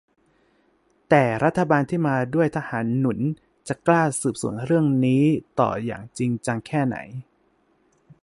[1.09, 3.19] แต่รัฐบาลที่มาด้วยทหารหนุน
[3.67, 5.23] จะกล้าสืบสวนเรื่องนี้
[5.59, 6.97] ต่ออย่างจริงจังแค่ไหน